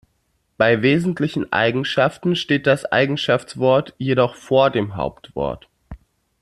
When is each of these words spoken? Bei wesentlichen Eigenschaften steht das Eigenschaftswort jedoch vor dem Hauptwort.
Bei 0.57 0.81
wesentlichen 0.81 1.53
Eigenschaften 1.53 2.35
steht 2.35 2.65
das 2.65 2.85
Eigenschaftswort 2.85 3.93
jedoch 3.99 4.33
vor 4.33 4.71
dem 4.71 4.95
Hauptwort. 4.95 5.69